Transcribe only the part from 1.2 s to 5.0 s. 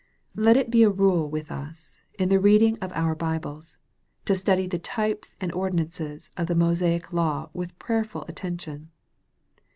with us, in the reading of our Bibles, to study the